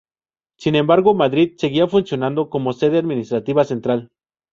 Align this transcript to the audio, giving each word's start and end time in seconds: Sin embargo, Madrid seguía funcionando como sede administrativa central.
Sin 0.57 0.73
embargo, 0.73 1.13
Madrid 1.13 1.53
seguía 1.59 1.85
funcionando 1.87 2.49
como 2.49 2.73
sede 2.73 2.97
administrativa 2.97 3.63
central. 3.65 4.09